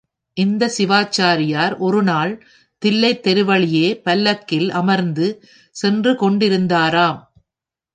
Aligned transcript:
இந்தச் 0.37 0.75
சிவாச்சாரியார் 0.77 1.77
ஒருநாள் 1.79 2.33
தில்லைத் 2.81 3.23
தெருவழியே 3.27 4.01
பல்லக்கில் 4.01 4.69
அமர்ந்து 4.73 5.27
சென்று 5.75 6.13
கொண்டிருந்தாராம். 6.13 7.19